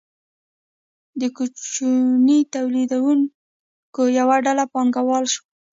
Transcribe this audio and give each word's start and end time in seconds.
د 1.19 1.21
کوچنیو 1.37 2.49
تولیدونکو 2.55 4.01
یوه 4.19 4.35
ډله 4.45 4.63
پانګواله 4.73 5.27
شوه. 5.33 5.45